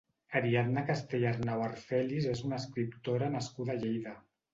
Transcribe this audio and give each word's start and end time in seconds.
Ariadna 0.37 0.83
Castellarnau 0.85 1.61
Arfelis 1.65 2.29
és 2.31 2.41
una 2.47 2.57
escriptora 2.63 3.29
nascuda 3.35 3.75
a 3.77 3.81
Lleida. 3.85 4.15